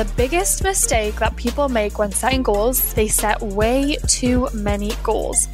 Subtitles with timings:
[0.00, 5.46] The biggest mistake that people make when setting goals, they set way too many goals.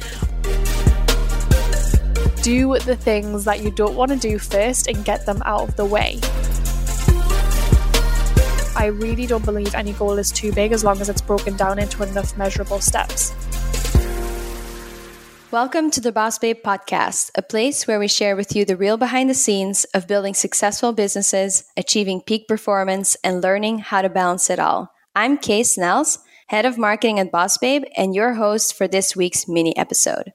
[2.43, 5.75] Do the things that you don't want to do first and get them out of
[5.75, 6.21] the way.
[8.77, 11.77] I really don't believe any goal is too big as long as it's broken down
[11.77, 13.33] into enough measurable steps.
[15.61, 18.95] Welcome to the Boss Babe podcast, a place where we share with you the real
[18.95, 24.51] behind the scenes of building successful businesses, achieving peak performance, and learning how to balance
[24.51, 24.93] it all.
[25.15, 29.47] I'm Kay Snels, head of marketing at Boss Babe, and your host for this week's
[29.47, 30.31] mini episode.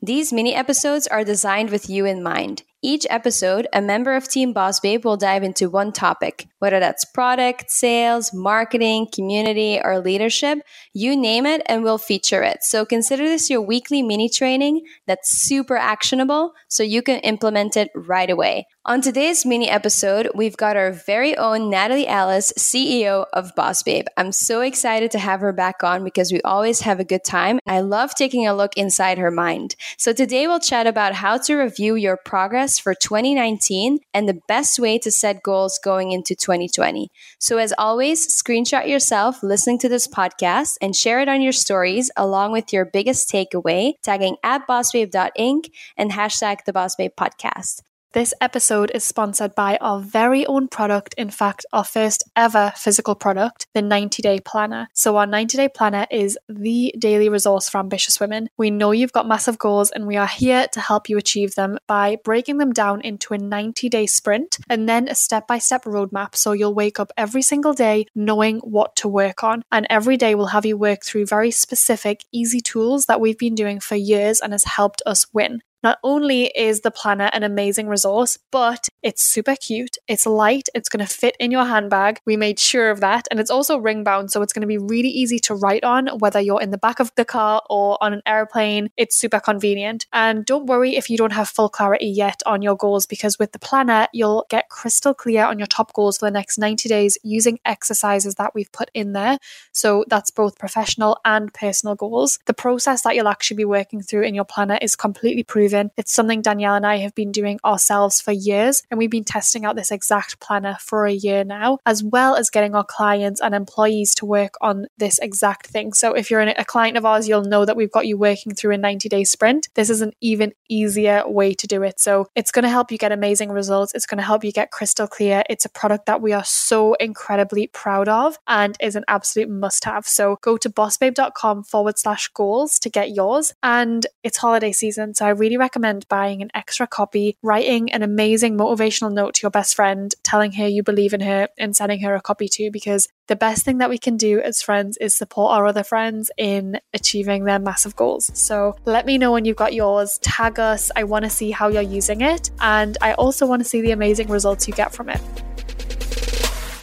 [0.00, 2.62] These mini episodes are designed with you in mind.
[2.84, 7.04] Each episode, a member of Team Boss Babe will dive into one topic, whether that's
[7.04, 10.58] product, sales, marketing, community, or leadership.
[10.92, 12.64] You name it, and we'll feature it.
[12.64, 17.92] So consider this your weekly mini training that's super actionable so you can implement it
[17.94, 18.66] right away.
[18.84, 24.06] On today's mini episode, we've got our very own Natalie Ellis, CEO of Boss Babe.
[24.16, 27.60] I'm so excited to have her back on because we always have a good time.
[27.64, 29.76] I love taking a look inside her mind.
[29.98, 34.80] So today we'll chat about how to review your progress for 2019 and the best
[34.80, 37.08] way to set goals going into 2020.
[37.38, 42.10] So, as always, screenshot yourself listening to this podcast and share it on your stories
[42.16, 47.82] along with your biggest takeaway, tagging at bossbabe.inc and hashtag the Boss Babe podcast.
[48.12, 53.14] This episode is sponsored by our very own product, in fact, our first ever physical
[53.14, 54.88] product, the 90 Day Planner.
[54.92, 58.50] So, our 90 Day Planner is the daily resource for ambitious women.
[58.58, 61.78] We know you've got massive goals, and we are here to help you achieve them
[61.86, 65.84] by breaking them down into a 90 day sprint and then a step by step
[65.84, 66.34] roadmap.
[66.36, 69.64] So, you'll wake up every single day knowing what to work on.
[69.72, 73.54] And every day we'll have you work through very specific, easy tools that we've been
[73.54, 75.62] doing for years and has helped us win.
[75.82, 80.88] Not only is the planner an amazing resource, but it's super cute, it's light, it's
[80.88, 82.20] going to fit in your handbag.
[82.24, 83.26] We made sure of that.
[83.30, 86.06] And it's also ring bound, so it's going to be really easy to write on,
[86.18, 88.90] whether you're in the back of the car or on an airplane.
[88.96, 90.06] It's super convenient.
[90.12, 93.50] And don't worry if you don't have full clarity yet on your goals, because with
[93.50, 97.18] the planner, you'll get crystal clear on your top goals for the next 90 days
[97.24, 99.38] using exercises that we've put in there.
[99.72, 102.38] So that's both professional and personal goals.
[102.46, 106.12] The process that you'll actually be working through in your planner is completely proven It's
[106.12, 109.76] something Danielle and I have been doing ourselves for years, and we've been testing out
[109.76, 114.14] this exact planner for a year now, as well as getting our clients and employees
[114.16, 115.92] to work on this exact thing.
[115.92, 118.74] So if you're a client of ours, you'll know that we've got you working through
[118.74, 119.68] a 90 day sprint.
[119.74, 122.00] This is an even easier way to do it.
[122.00, 123.94] So it's going to help you get amazing results.
[123.94, 125.42] It's going to help you get crystal clear.
[125.48, 129.84] It's a product that we are so incredibly proud of and is an absolute must
[129.84, 130.06] have.
[130.06, 133.54] So go to bossbabe.com forward slash goals to get yours.
[133.62, 135.14] And it's holiday season.
[135.14, 139.50] So I really recommend buying an extra copy, writing an amazing motivational note to your
[139.50, 143.08] best friend, telling her you believe in her, and sending her a copy too, because
[143.28, 146.80] the best thing that we can do as friends is support our other friends in
[146.92, 148.30] achieving their massive goals.
[148.34, 150.90] So let me know when you've got yours, tag us.
[150.96, 153.92] I want to see how you're using it, and I also want to see the
[153.92, 155.20] amazing results you get from it.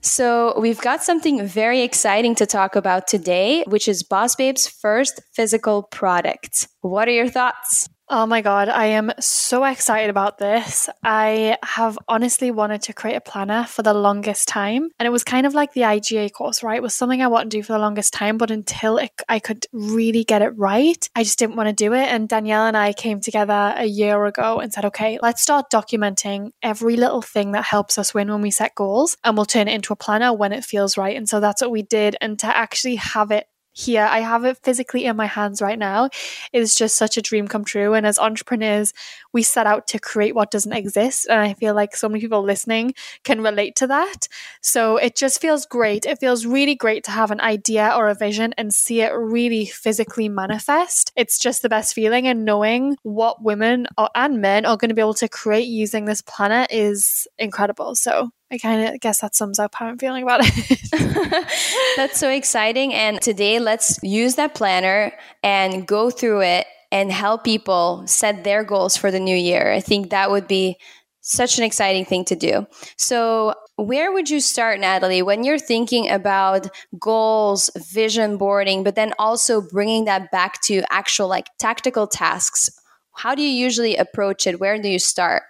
[0.00, 5.20] So, we've got something very exciting to talk about today, which is Boss Babe's first
[5.34, 6.68] physical product.
[6.80, 7.88] What are your thoughts?
[8.10, 10.88] Oh my God, I am so excited about this.
[11.04, 14.88] I have honestly wanted to create a planner for the longest time.
[14.98, 16.78] And it was kind of like the IGA course, right?
[16.78, 19.40] It was something I wanted to do for the longest time, but until it, I
[19.40, 22.06] could really get it right, I just didn't want to do it.
[22.08, 26.52] And Danielle and I came together a year ago and said, okay, let's start documenting
[26.62, 29.74] every little thing that helps us win when we set goals, and we'll turn it
[29.74, 31.14] into a planner when it feels right.
[31.14, 32.16] And so that's what we did.
[32.22, 33.48] And to actually have it
[33.78, 34.06] here.
[34.10, 36.06] I have it physically in my hands right now.
[36.52, 37.94] It is just such a dream come true.
[37.94, 38.92] And as entrepreneurs,
[39.32, 41.28] we set out to create what doesn't exist.
[41.30, 42.94] And I feel like so many people listening
[43.24, 44.26] can relate to that.
[44.62, 46.06] So it just feels great.
[46.06, 49.66] It feels really great to have an idea or a vision and see it really
[49.66, 51.12] physically manifest.
[51.14, 52.26] It's just the best feeling.
[52.26, 56.22] And knowing what women and men are going to be able to create using this
[56.22, 57.94] planet is incredible.
[57.94, 61.48] So I kind of guess that sums up how I'm feeling about it.
[61.96, 62.94] That's so exciting.
[62.94, 65.12] And today, let's use that planner
[65.42, 69.70] and go through it and help people set their goals for the new year.
[69.70, 70.78] I think that would be
[71.20, 72.66] such an exciting thing to do.
[72.96, 76.68] So, where would you start, Natalie, when you're thinking about
[76.98, 82.70] goals, vision boarding, but then also bringing that back to actual like tactical tasks?
[83.14, 84.58] How do you usually approach it?
[84.58, 85.42] Where do you start?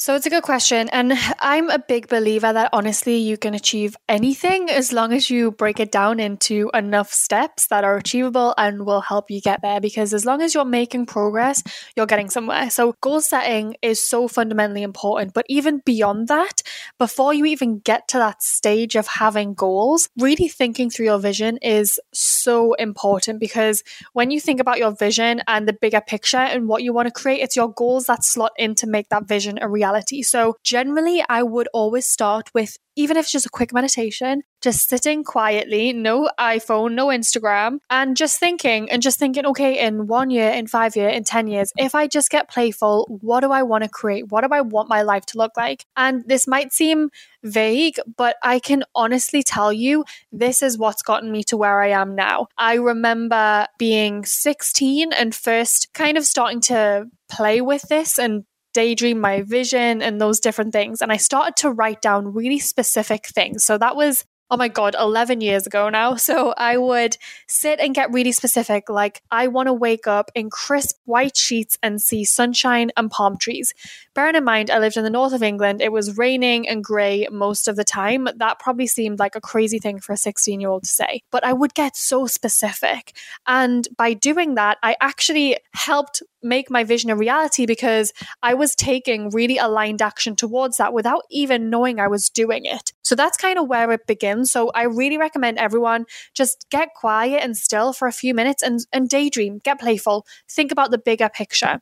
[0.00, 0.88] So it's a good question.
[0.90, 5.50] And I'm a big believer that honestly, you can achieve anything as long as you
[5.50, 9.80] break it down into enough steps that are achievable and will help you get there.
[9.80, 11.64] Because as long as you're making progress,
[11.96, 12.70] you're getting somewhere.
[12.70, 15.34] So goal setting is so fundamentally important.
[15.34, 16.62] But even beyond that,
[17.00, 21.56] before you even get to that stage of having goals, really thinking through your vision
[21.56, 26.68] is so important because when you think about your vision and the bigger picture and
[26.68, 29.58] what you want to create, it's your goals that slot in to make that vision
[29.60, 30.22] a reality reality.
[30.22, 34.88] So, generally, I would always start with even if it's just a quick meditation, just
[34.88, 40.30] sitting quietly, no iPhone, no Instagram, and just thinking and just thinking, okay, in one
[40.30, 43.62] year, in five years, in 10 years, if I just get playful, what do I
[43.62, 44.32] want to create?
[44.32, 45.86] What do I want my life to look like?
[45.96, 47.10] And this might seem
[47.44, 51.90] vague, but I can honestly tell you this is what's gotten me to where I
[51.90, 52.48] am now.
[52.58, 58.44] I remember being 16 and first kind of starting to play with this and
[58.74, 61.00] daydream my vision and those different things.
[61.00, 63.64] And I started to write down really specific things.
[63.64, 66.16] So that was oh my God, 11 years ago now.
[66.28, 67.16] So I would
[67.46, 68.90] sit and get really specific.
[68.90, 73.38] Like, I want to wake up in crisp white sheets and see sunshine and palm
[73.38, 73.72] trees.
[74.14, 75.80] Bearing in mind, I lived in the north of England.
[75.80, 78.28] It was raining and grey most of the time.
[78.36, 81.22] That probably seemed like a crazy thing for a 16 year old to say.
[81.30, 83.16] But I would get so specific.
[83.46, 88.12] And by doing that, I actually helped make my vision a reality because
[88.42, 92.92] I was taking really aligned action towards that without even knowing I was doing it.
[93.02, 94.37] So that's kind of where it begins.
[94.44, 98.80] So I really recommend everyone just get quiet and still for a few minutes and,
[98.92, 101.80] and daydream, get playful, think about the bigger picture.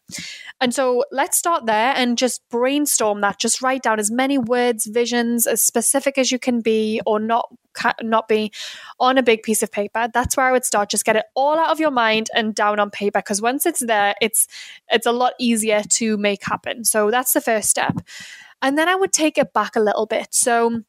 [0.61, 3.39] And so let's start there and just brainstorm that.
[3.39, 7.49] Just write down as many words, visions, as specific as you can be, or not
[8.03, 8.53] not be
[8.99, 10.09] on a big piece of paper.
[10.13, 10.91] That's where I would start.
[10.91, 13.85] Just get it all out of your mind and down on paper because once it's
[13.85, 14.47] there, it's
[14.91, 16.85] it's a lot easier to make happen.
[16.85, 17.99] So that's the first step.
[18.63, 20.29] And then I would take it back a little bit.
[20.33, 20.83] So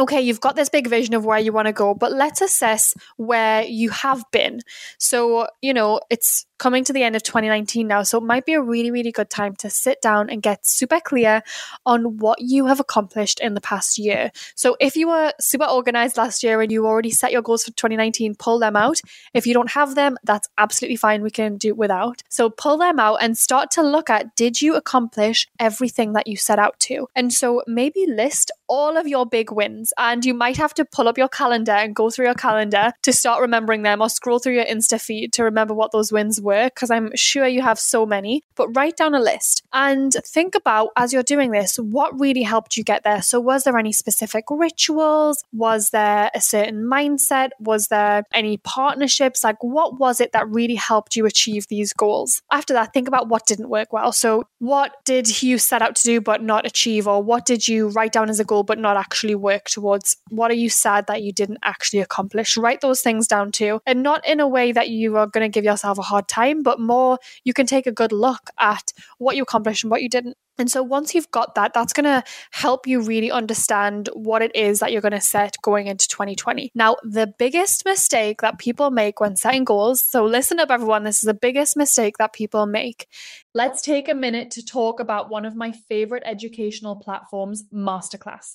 [0.00, 2.94] okay, you've got this big vision of where you want to go, but let's assess
[3.16, 4.60] where you have been.
[4.98, 8.02] So, you know, it's coming to the end of 2019 now.
[8.02, 11.00] So it might be a really, really good time to sit down and get super
[11.00, 11.42] clear
[11.86, 14.32] on what you have accomplished in the past year.
[14.54, 17.70] So if you were super organized last year and you already set your goals for
[17.72, 19.00] 2019, pull them out.
[19.32, 21.22] If you don't have them, that's absolutely fine.
[21.22, 22.22] We can do without.
[22.28, 26.36] So pull them out and start to look at did you accomplish everything that you
[26.36, 27.08] set out to?
[27.14, 29.92] And so maybe list all of your big wins.
[29.96, 33.12] And you might have to pull up your calendar and go through your calendar to
[33.12, 36.47] start remembering them or scroll through your Insta feed to remember what those wins were
[36.48, 40.54] work because I'm sure you have so many, but write down a list and think
[40.54, 43.22] about as you're doing this, what really helped you get there.
[43.22, 45.44] So, was there any specific rituals?
[45.52, 47.50] Was there a certain mindset?
[47.60, 49.44] Was there any partnerships?
[49.44, 52.40] Like, what was it that really helped you achieve these goals?
[52.50, 54.12] After that, think about what didn't work well.
[54.12, 57.06] So, what did you set out to do but not achieve?
[57.06, 60.16] Or what did you write down as a goal but not actually work towards?
[60.30, 62.56] What are you sad that you didn't actually accomplish?
[62.56, 65.54] Write those things down too, and not in a way that you are going to
[65.56, 68.92] give yourself a hard time time, but more you can take a good look at
[69.18, 70.36] what you accomplished and what you didn't.
[70.60, 74.54] And so once you've got that, that's going to help you really understand what it
[74.56, 76.72] is that you're going to set going into 2020.
[76.74, 81.22] Now, the biggest mistake that people make when setting goals, so listen up, everyone, this
[81.22, 83.06] is the biggest mistake that people make.
[83.54, 88.54] Let's take a minute to talk about one of my favorite educational platforms, Masterclass.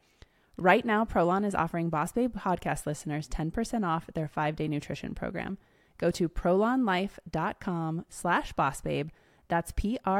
[0.61, 5.57] Right now, Prolon is offering Boss Babe podcast listeners 10% off their five-day nutrition program.
[5.97, 9.09] Go to prolonlife.com slash bossbabe.
[9.47, 10.11] That's P-R-O-L-O-N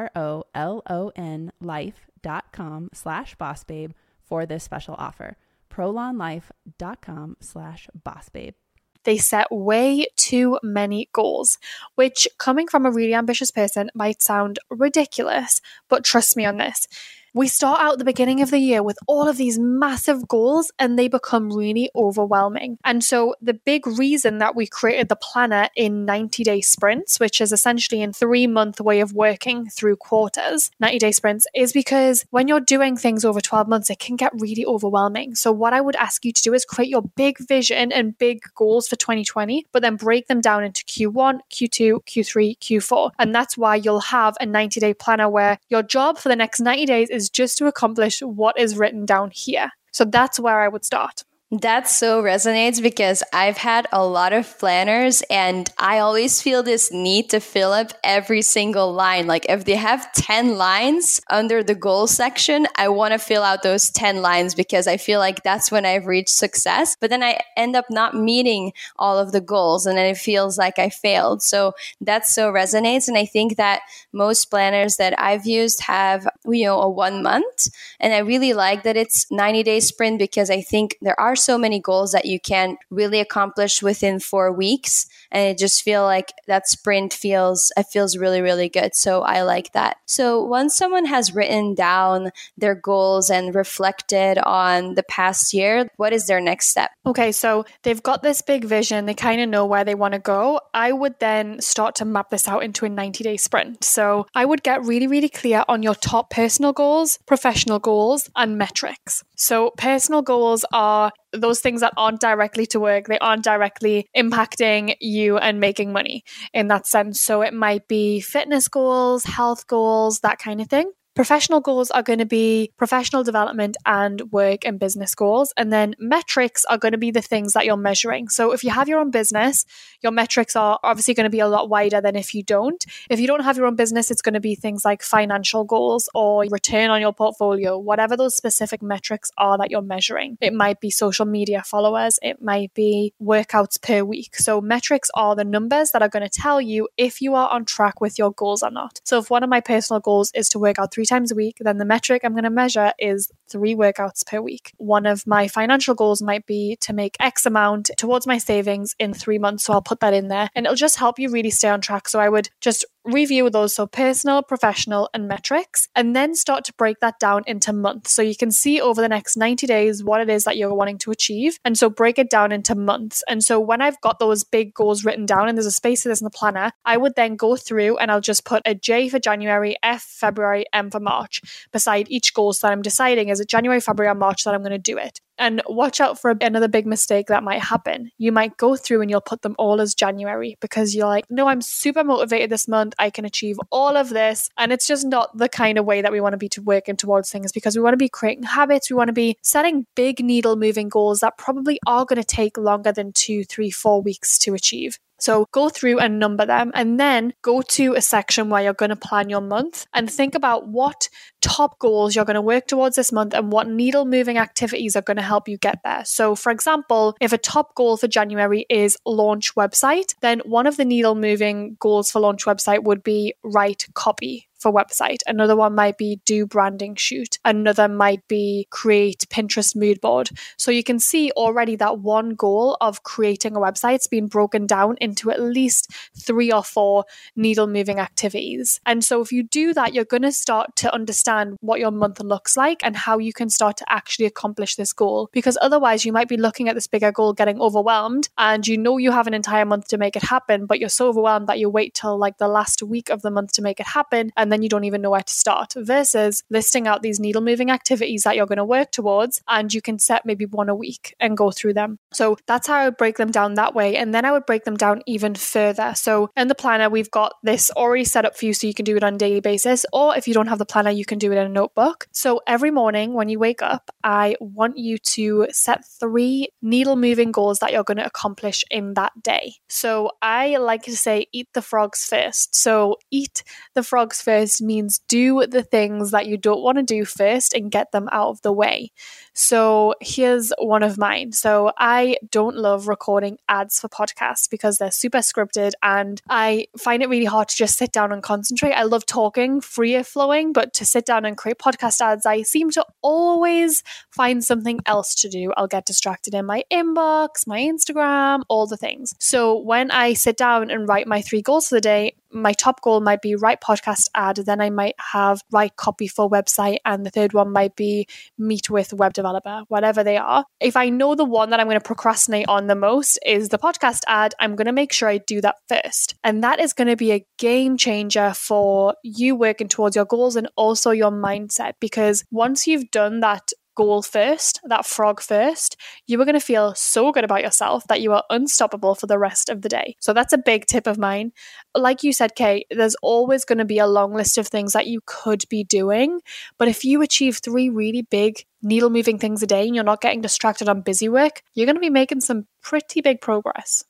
[1.62, 3.92] life.com slash bossbabe
[4.24, 5.38] for this special offer.
[5.70, 8.56] prolonlife.com slash bossbabe.
[9.04, 11.60] They set way too many goals,
[11.94, 16.88] which coming from a really ambitious person might sound ridiculous, but trust me on this
[17.34, 21.00] we start out the beginning of the year with all of these massive goals and
[21.00, 22.78] they become really overwhelming.
[22.84, 27.40] And so the big reason that we created the planner in 90 day sprints, which
[27.40, 32.26] is essentially a three month way of working through quarters, 90 day sprints, is because
[32.32, 35.36] when you're doing things over 12 months, it can get really overwhelming.
[35.36, 38.42] So what I would ask you to do is create your big vision and big
[38.56, 43.12] goals for 2020, but then break them down into Q1, Q2, Q3, Q4.
[43.20, 46.60] And that's why you'll have a 90 day planner where your job for the next
[46.60, 49.70] 90 days is is just to accomplish what is written down here.
[49.92, 51.24] So that's where I would start.
[51.60, 56.94] That so resonates because I've had a lot of planners and I always feel this
[56.94, 59.28] need to fill up every single line.
[59.28, 63.64] Like if they have 10 lines under the goal section, I want to fill out
[63.64, 66.96] those 10 lines because I feel like that's when I've reached success.
[66.98, 70.58] But then I end up not meeting all of the goals and then it feels
[70.58, 71.44] like I failed.
[71.44, 73.10] So that so resonates.
[73.10, 73.82] And I think that
[74.14, 77.68] most planners that I've used have, you know, a one month.
[78.00, 81.58] And I really like that it's 90 day sprint because I think there are so
[81.58, 85.08] many goals that you can really accomplish within four weeks.
[85.32, 88.96] And I just feel like that sprint feels, it feels really, really good.
[88.96, 89.98] So I like that.
[90.06, 96.14] So once someone has written down their goals and reflected on the past year, what
[96.14, 96.92] is their next step?
[97.06, 100.20] Okay, so they've got this big vision, they kind of know where they want to
[100.20, 100.60] go.
[100.74, 103.84] I would then start to map this out into a 90 day sprint.
[103.84, 108.58] So I would get really, really clear on your top personal goals, professional goals, and
[108.58, 109.24] metrics.
[109.36, 114.96] So personal goals are those things that aren't directly to work, they aren't directly impacting
[115.22, 116.24] you and making money
[116.54, 117.22] in that sense.
[117.22, 120.92] So it might be fitness goals, health goals, that kind of thing.
[121.14, 125.54] Professional goals are going to be professional development and work and business goals.
[125.58, 128.30] And then metrics are going to be the things that you're measuring.
[128.30, 129.66] So if you have your own business,
[130.02, 132.84] your metrics are obviously going to be a lot wider than if you don't.
[133.10, 136.08] If you don't have your own business, it's going to be things like financial goals
[136.16, 140.38] or return on your portfolio, whatever those specific metrics are that you're measuring.
[140.40, 144.38] It might be social media followers, it might be workouts per week.
[144.38, 147.66] So metrics are the numbers that are going to tell you if you are on
[147.66, 149.02] track with your goals or not.
[149.04, 151.36] So if one of my personal goals is to work out three three times a
[151.36, 154.72] week, then the metric I'm going to measure is three workouts per week.
[154.78, 159.12] One of my financial goals might be to make X amount towards my savings in
[159.12, 159.64] three months.
[159.64, 162.08] So I'll put that in there and it'll just help you really stay on track.
[162.08, 166.74] So I would just review those so personal, professional, and metrics, and then start to
[166.74, 168.12] break that down into months.
[168.12, 170.98] So you can see over the next 90 days what it is that you're wanting
[171.00, 171.58] to achieve.
[171.66, 173.24] And so break it down into months.
[173.28, 176.10] And so when I've got those big goals written down and there's a space for
[176.10, 179.10] this in the planner, I would then go through and I'll just put a J
[179.10, 181.42] for January, F February, M for March
[181.72, 184.62] beside each goal so that I'm deciding is it January, February, or March that I'm
[184.62, 185.20] going to do it.
[185.42, 188.12] And watch out for another big mistake that might happen.
[188.20, 191.48] You might go through and you'll put them all as January because you're like, no,
[191.48, 192.94] I'm super motivated this month.
[193.00, 194.50] I can achieve all of this.
[194.60, 196.96] And it's just not the kind of way that we want to be to working
[196.96, 198.92] towards things because we want to be creating habits.
[198.92, 202.56] We want to be setting big needle moving goals that probably are going to take
[202.56, 205.00] longer than two, three, four weeks to achieve.
[205.22, 208.90] So go through and number them and then go to a section where you're going
[208.90, 211.10] to plan your month and think about what
[211.42, 215.02] top goals you're going to work towards this month and what needle moving activities are
[215.02, 216.04] going to help you get there.
[216.06, 220.78] So, for example, if a top goal for January is launch website, then one of
[220.78, 225.20] the needle moving goals for launch website would be write copy for website.
[225.26, 227.40] Another one might be do branding shoot.
[227.44, 230.30] Another might be create Pinterest mood board.
[230.58, 234.98] So you can see already that one goal of creating a website's been broken down
[235.02, 238.80] into at least three or four needle moving activities.
[238.86, 242.20] And so if you do that, you're going to start to understand what your month
[242.20, 245.30] looks like and how you can start to actually accomplish this goal.
[245.32, 248.98] Because otherwise, you might be looking at this bigger goal, getting overwhelmed, and you know
[248.98, 251.70] you have an entire month to make it happen, but you're so overwhelmed that you
[251.70, 254.62] wait till like the last week of the month to make it happen, and then
[254.62, 255.74] you don't even know where to start.
[255.76, 259.82] Versus listing out these needle moving activities that you're going to work towards, and you
[259.82, 262.00] can set maybe one a week and go through them.
[262.14, 263.96] So that's how I would break them down that way.
[263.96, 265.94] And then I would break them down even further.
[265.96, 268.86] So in the planner, we've got this already set up for you so you can
[268.86, 269.86] do it on a daily basis.
[269.94, 272.08] Or if you don't have the planner, you can do it in a notebook.
[272.12, 277.32] So every morning when you wake up, I want you to set three needle moving
[277.32, 279.56] goals that you're going to accomplish in that day.
[279.70, 282.56] So I like to say, eat the frogs first.
[282.56, 283.44] So eat
[283.74, 287.72] the frogs first means do the things that you don't want to do first and
[287.72, 288.92] get them out of the way.
[289.34, 291.32] So here's one of mine.
[291.32, 297.02] So I don't love recording ads for podcasts because they're super scripted and I find
[297.02, 298.74] it really hard to just sit down and concentrate.
[298.74, 302.72] I love talking, free flowing, but to sit down and create podcast ads, I seem
[302.72, 305.54] to always find something else to do.
[305.56, 309.14] I'll get distracted in my inbox, my Instagram, all the things.
[309.20, 312.82] So when I sit down and write my three goals for the day, my top
[312.82, 317.06] goal might be write podcast ad, then I might have write copy for website, and
[317.06, 318.08] the third one might be
[318.38, 320.46] meet with web developer, whatever they are.
[320.60, 323.58] If I know the one that I'm going to procrastinate on the most is the
[323.58, 326.16] podcast ad, I'm going to make sure I do that first.
[326.24, 330.36] And that is going to be a game changer for you working towards your goals
[330.36, 336.20] and also your mindset because once you've done that goal first, that frog first, you
[336.22, 339.50] are going to feel so good about yourself that you are unstoppable for the rest
[339.50, 339.96] of the day.
[340.00, 341.32] So that's a big tip of mine.
[341.76, 344.88] Like you said, Kate, there's always going to be a long list of things that
[344.88, 346.22] you could be doing.
[346.58, 350.02] But if you achieve three really big needle moving things a day and you're not
[350.02, 353.84] getting distracted on busy work, you're going to be making some pretty big progress.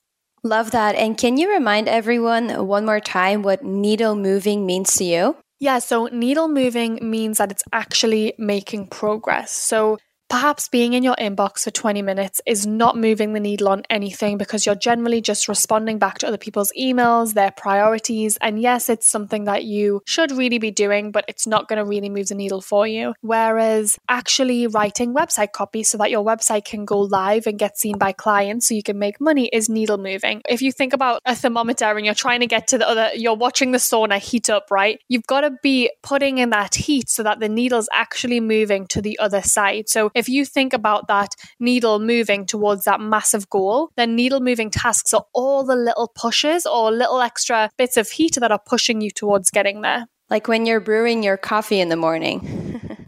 [0.43, 0.95] Love that.
[0.95, 5.35] And can you remind everyone one more time what needle moving means to you?
[5.61, 9.51] Yeah, so needle moving means that it's actually making progress.
[9.51, 9.99] So
[10.31, 14.37] Perhaps being in your inbox for 20 minutes is not moving the needle on anything
[14.37, 18.37] because you're generally just responding back to other people's emails, their priorities.
[18.37, 21.83] And yes, it's something that you should really be doing, but it's not going to
[21.83, 23.13] really move the needle for you.
[23.19, 27.97] Whereas actually writing website copy so that your website can go live and get seen
[27.97, 30.41] by clients so you can make money is needle moving.
[30.47, 33.35] If you think about a thermometer and you're trying to get to the other, you're
[33.35, 34.97] watching the sauna heat up, right?
[35.09, 39.01] You've got to be putting in that heat so that the needle's actually moving to
[39.01, 39.89] the other side.
[39.89, 44.69] So if you think about that needle moving towards that massive goal, then needle moving
[44.69, 49.01] tasks are all the little pushes or little extra bits of heat that are pushing
[49.01, 50.05] you towards getting there.
[50.29, 52.37] Like when you're brewing your coffee in the morning.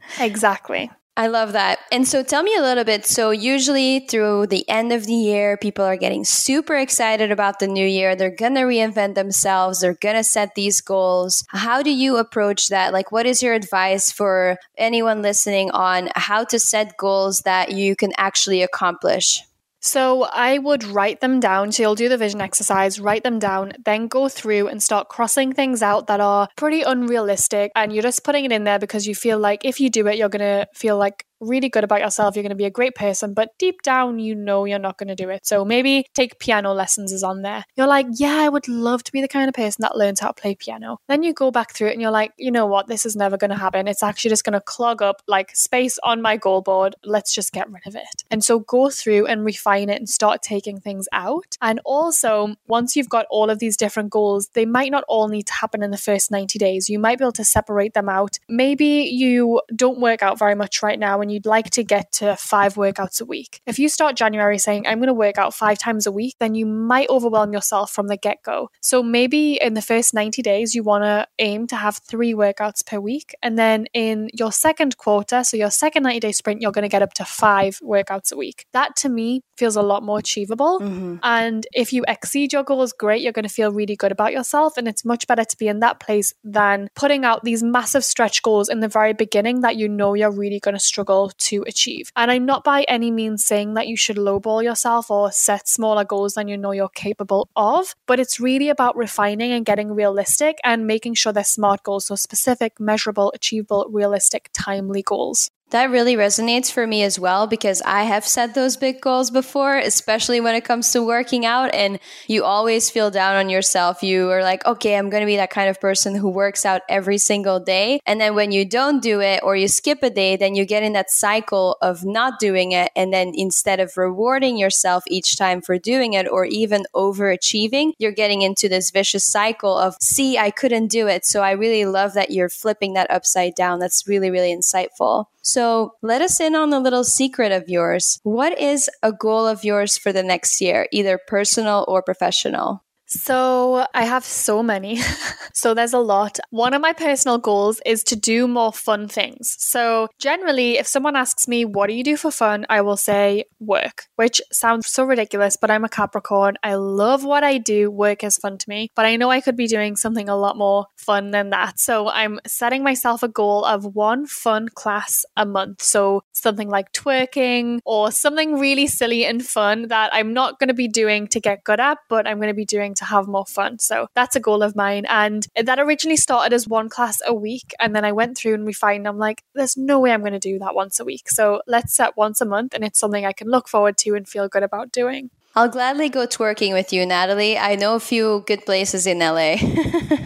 [0.20, 0.90] exactly.
[1.16, 1.78] I love that.
[1.92, 3.06] And so tell me a little bit.
[3.06, 7.68] So, usually through the end of the year, people are getting super excited about the
[7.68, 8.16] new year.
[8.16, 11.46] They're going to reinvent themselves, they're going to set these goals.
[11.50, 12.94] How do you approach that?
[12.94, 17.96] Like, what is your advice for anyone listening on how to set goals that you
[17.96, 19.44] can actually accomplish?
[19.84, 21.74] So I would write them down.
[21.74, 25.52] So you'll do the vision exercise, write them down, then go through and start crossing
[25.52, 27.70] things out that are pretty unrealistic.
[27.76, 30.18] And you're just putting it in there because you feel like if you do it,
[30.18, 32.96] you're going to feel like really good about yourself, you're going to be a great
[32.96, 35.46] person, but deep down, you know you're not going to do it.
[35.46, 37.66] So maybe take piano lessons is on there.
[37.76, 40.28] You're like, yeah, I would love to be the kind of person that learns how
[40.28, 40.98] to play piano.
[41.08, 43.38] Then you go back through it and you're like, you know what, this is never
[43.38, 43.88] going to happen.
[43.88, 46.96] It's actually just going to clog up like space on my goal board.
[47.04, 48.24] Let's just get rid of it.
[48.32, 51.58] And so go through and refine it and start taking things out.
[51.62, 55.48] And also, once you've got all of these different goals, they might not all need
[55.48, 56.90] to happen in the first 90 days.
[56.90, 58.40] You might be able to separate them out.
[58.48, 62.36] Maybe you don't work out very much right now and you'd like to get to
[62.36, 63.62] five workouts a week.
[63.66, 66.56] If you start January saying, I'm going to work out five times a week, then
[66.56, 68.70] you might overwhelm yourself from the get go.
[68.82, 72.86] So maybe in the first 90 days, you want to aim to have three workouts
[72.86, 73.36] per week.
[73.42, 76.90] And then in your second quarter, so your second 90 day sprint, you're going to
[76.90, 78.66] get up to five workouts a week.
[78.74, 80.80] That to me feels a lot more achievable.
[80.80, 81.18] Mm-hmm.
[81.24, 84.78] And if you exceed your goals, great, you're going to feel really good about yourself.
[84.78, 88.42] And it's much better to be in that place than putting out these massive stretch
[88.42, 91.13] goals in the very beginning that you know you're really going to struggle
[91.50, 92.12] to achieve.
[92.16, 96.04] And I'm not by any means saying that you should lowball yourself or set smaller
[96.04, 100.58] goals than you know you're capable of, but it's really about refining and getting realistic
[100.64, 105.50] and making sure they're smart goals, so specific, measurable, achievable, realistic, timely goals.
[105.74, 109.76] That really resonates for me as well because I have set those big goals before,
[109.76, 111.74] especially when it comes to working out.
[111.74, 114.04] And you always feel down on yourself.
[114.04, 116.84] You are like, okay, I'm going to be that kind of person who works out
[116.88, 118.00] every single day.
[118.06, 120.84] And then when you don't do it or you skip a day, then you get
[120.84, 122.92] in that cycle of not doing it.
[122.96, 128.12] And then instead of rewarding yourself each time for doing it or even overachieving, you're
[128.12, 131.26] getting into this vicious cycle of, see, I couldn't do it.
[131.26, 133.80] So I really love that you're flipping that upside down.
[133.80, 135.26] That's really, really insightful.
[135.44, 138.20] So let us in on a little secret of yours.
[138.24, 142.83] What is a goal of yours for the next year, either personal or professional?
[143.14, 145.00] So I have so many.
[145.54, 146.40] so there's a lot.
[146.50, 149.56] One of my personal goals is to do more fun things.
[149.60, 152.66] So generally, if someone asks me, what do you do for fun?
[152.70, 156.56] I will say work, which sounds so ridiculous, but I'm a Capricorn.
[156.64, 157.92] I love what I do.
[157.92, 160.58] Work is fun to me, but I know I could be doing something a lot
[160.58, 161.80] more fun than that.
[161.80, 165.82] So I'm setting myself a goal of one fun class a month.
[165.82, 170.74] So something like twerking or something really silly and fun that I'm not going to
[170.74, 173.28] be doing to get good at, but I'm going to be doing to to have
[173.28, 173.80] more fun.
[173.80, 175.06] So that's a goal of mine.
[175.08, 177.74] And that originally started as one class a week.
[177.80, 179.08] And then I went through and refined.
[179.08, 181.30] I'm like, there's no way I'm going to do that once a week.
[181.30, 182.74] So let's set once a month.
[182.74, 185.30] And it's something I can look forward to and feel good about doing.
[185.56, 187.58] I'll gladly go twerking with you, Natalie.
[187.58, 189.58] I know a few good places in LA.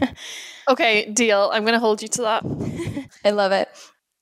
[0.70, 1.50] okay, deal.
[1.52, 3.10] I'm going to hold you to that.
[3.26, 3.68] I love it.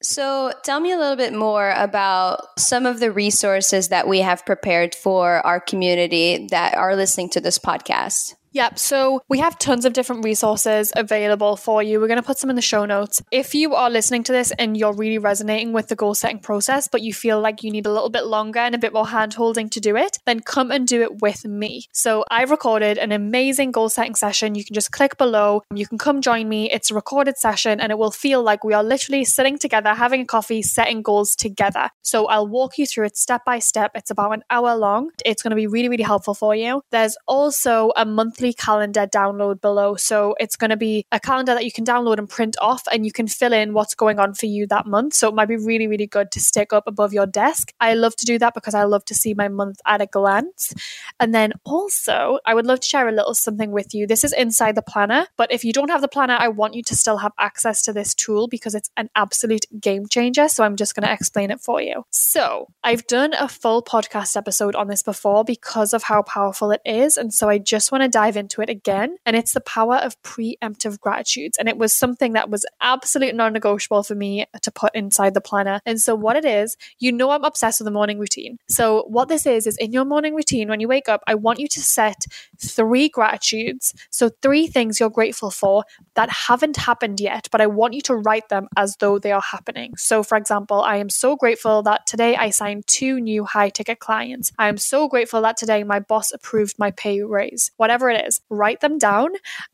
[0.01, 4.45] So, tell me a little bit more about some of the resources that we have
[4.45, 8.35] prepared for our community that are listening to this podcast.
[8.55, 8.79] Yep.
[8.79, 11.99] So we have tons of different resources available for you.
[11.99, 13.21] We're going to put some in the show notes.
[13.29, 16.87] If you are listening to this and you're really resonating with the goal setting process,
[16.87, 19.33] but you feel like you need a little bit longer and a bit more hand
[19.33, 21.87] holding to do it, then come and do it with me.
[21.91, 24.55] So I've recorded an amazing goal setting session.
[24.55, 25.63] You can just click below.
[25.73, 26.71] You can come join me.
[26.71, 30.21] It's a recorded session and it will feel like we are literally sitting together, having
[30.21, 31.89] a coffee, setting goals together.
[32.03, 33.91] So I'll walk you through it step by step.
[33.95, 35.09] It's about an hour long.
[35.25, 36.81] It's going to be really, really helpful for you.
[36.91, 39.95] There's also a monthly monthly calendar download below.
[39.95, 43.05] So it's going to be a calendar that you can download and print off, and
[43.05, 45.13] you can fill in what's going on for you that month.
[45.13, 47.73] So it might be really, really good to stick up above your desk.
[47.79, 50.73] I love to do that because I love to see my month at a glance.
[51.19, 54.07] And then also, I would love to share a little something with you.
[54.07, 56.83] This is inside the planner, but if you don't have the planner, I want you
[56.83, 60.47] to still have access to this tool because it's an absolute game changer.
[60.47, 62.05] So I'm just going to explain it for you.
[62.11, 66.81] So I've done a full podcast episode on this before because of how powerful it
[66.85, 67.17] is.
[67.17, 69.17] And so I just want to dive dive into it again.
[69.25, 71.57] And it's the power of preemptive gratitudes.
[71.57, 75.41] And it was something that was absolute non negotiable for me to put inside the
[75.41, 75.79] planner.
[75.85, 78.57] And so, what it is, you know, I'm obsessed with the morning routine.
[78.67, 81.59] So, what this is, is in your morning routine, when you wake up, I want
[81.59, 82.25] you to set
[82.59, 83.93] three gratitudes.
[84.09, 85.83] So, three things you're grateful for
[86.15, 89.41] that haven't happened yet, but I want you to write them as though they are
[89.41, 89.95] happening.
[89.97, 93.99] So, for example, I am so grateful that today I signed two new high ticket
[93.99, 94.51] clients.
[94.57, 97.71] I am so grateful that today my boss approved my pay raise.
[97.77, 99.29] Whatever it is, write them down.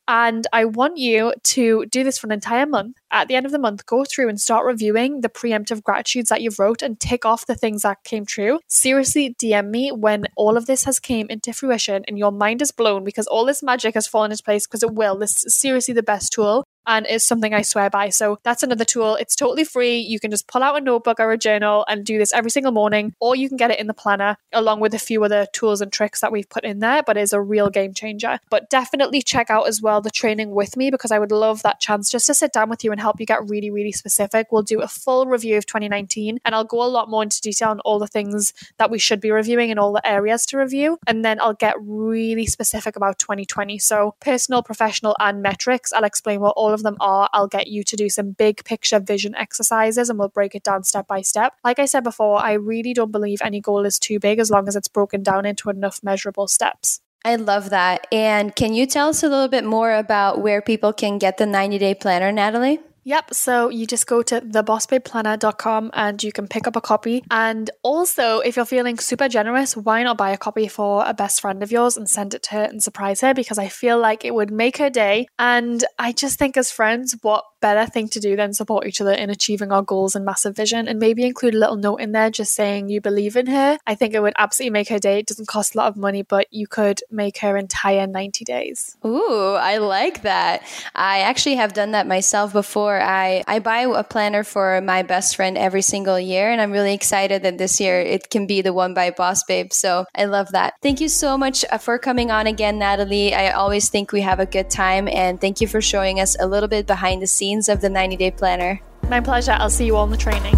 [0.08, 2.98] And I want you to do this for an entire month.
[3.12, 6.42] At the end of the month, go through and start reviewing the preemptive gratitudes that
[6.42, 8.60] you've wrote and tick off the things that came true.
[8.68, 12.72] Seriously, DM me when all of this has came into fruition and your mind is
[12.72, 15.18] blown because all this magic has fallen into place because it will.
[15.18, 18.10] This is seriously the best tool and is something I swear by.
[18.10, 19.16] So that's another tool.
[19.16, 20.00] It's totally free.
[20.00, 22.72] You can just pull out a notebook or a journal and do this every single
[22.72, 25.82] morning, or you can get it in the planner along with a few other tools
[25.82, 28.40] and tricks that we've put in there, but is a real game changer.
[28.50, 31.80] But definitely check out as well the training with me because I would love that
[31.80, 34.52] chance just to sit down with you and help you get really, really specific.
[34.52, 37.70] We'll do a full review of 2019 and I'll go a lot more into detail
[37.70, 40.98] on all the things that we should be reviewing and all the areas to review.
[41.08, 43.78] And then I'll get really specific about 2020.
[43.80, 45.94] So personal, professional, and metrics.
[45.94, 48.64] I'll explain what all all of them are, I'll get you to do some big
[48.64, 51.54] picture vision exercises and we'll break it down step by step.
[51.66, 54.70] Like I said before, I really don't believe any goal is too big as long
[54.70, 57.02] as it's broken down into enough measurable steps.
[57.26, 58.08] I love that.
[58.12, 61.46] And can you tell us a little bit more about where people can get the
[61.46, 62.80] 90 day planner, Natalie?
[63.04, 63.34] Yep.
[63.34, 67.24] So you just go to thebossbabeplanner.com and you can pick up a copy.
[67.32, 71.42] And also, if you're feeling super generous, why not buy a copy for a best
[71.42, 73.34] friend of yours and send it to her and surprise her?
[73.34, 75.28] Because I feel like it would make her day.
[75.40, 79.14] And I just think, as friends, what better thing to do than support each other
[79.14, 82.30] in achieving our goals and massive vision and maybe include a little note in there
[82.30, 83.78] just saying you believe in her.
[83.88, 85.20] I think it would absolutely make her day.
[85.20, 88.98] It doesn't cost a lot of money, but you could make her entire 90 days.
[89.06, 90.64] Ooh, I like that.
[90.96, 93.00] I actually have done that myself before.
[93.00, 96.94] I, I buy a planner for my best friend every single year, and I'm really
[96.94, 99.72] excited that this year it can be the one by Boss Babe.
[99.72, 100.74] So I love that.
[100.82, 103.34] Thank you so much uh, for coming on again, Natalie.
[103.34, 106.48] I always think we have a good time, and thank you for showing us a
[106.48, 108.80] little bit behind the scenes scenes of the 90 Day Planner.
[109.10, 109.52] My pleasure.
[109.52, 110.56] I'll see you all in the training.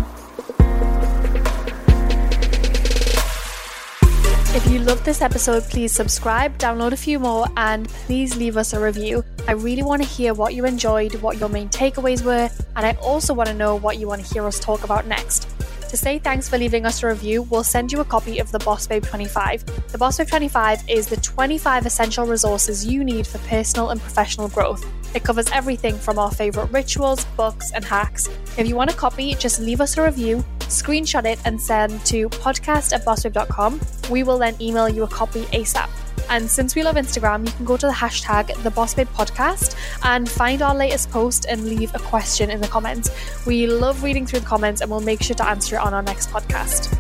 [4.56, 8.73] If you loved this episode, please subscribe, download a few more, and please leave us
[8.73, 9.23] a review.
[9.47, 12.91] I really want to hear what you enjoyed, what your main takeaways were, and I
[13.01, 15.53] also want to know what you want to hear us talk about next.
[15.93, 18.58] To say thanks for leaving us a review, we'll send you a copy of the
[18.58, 19.91] Boss Babe 25.
[19.91, 24.47] The Boss Babe 25 is the 25 essential resources you need for personal and professional
[24.47, 24.84] growth.
[25.13, 28.27] It covers everything from our favourite rituals, books, and hacks.
[28.58, 32.27] If you want a copy, just leave us a review, screenshot it, and send to
[32.27, 33.79] podcast at bossbabe.com.
[34.10, 35.91] We will then email you a copy ASAP.
[36.30, 39.76] And since we love Instagram, you can go to the hashtag the Boss Babe Podcast
[40.04, 43.10] and find our latest post and leave a question in the comments.
[43.46, 46.04] We love reading through the comments and we'll make sure to answer it on our
[46.04, 46.92] next podcast.